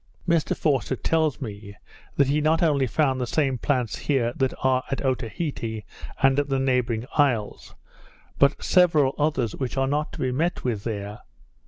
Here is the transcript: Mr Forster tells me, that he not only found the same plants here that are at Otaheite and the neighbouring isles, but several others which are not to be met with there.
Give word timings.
Mr 0.27 0.57
Forster 0.57 0.95
tells 0.95 1.39
me, 1.39 1.75
that 2.17 2.25
he 2.25 2.41
not 2.41 2.63
only 2.63 2.87
found 2.87 3.21
the 3.21 3.27
same 3.27 3.59
plants 3.59 3.95
here 3.99 4.33
that 4.35 4.51
are 4.63 4.83
at 4.89 5.05
Otaheite 5.05 5.83
and 6.23 6.37
the 6.39 6.57
neighbouring 6.57 7.05
isles, 7.19 7.75
but 8.39 8.63
several 8.63 9.13
others 9.19 9.55
which 9.55 9.77
are 9.77 9.85
not 9.85 10.11
to 10.13 10.17
be 10.19 10.31
met 10.31 10.63
with 10.63 10.85
there. 10.85 11.19